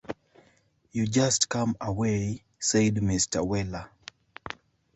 ‘You 0.89 1.05
just 1.05 1.47
come 1.47 1.77
away,’ 1.79 2.43
said 2.59 2.95
Mr. 2.95 3.45
Weller. 3.45 3.91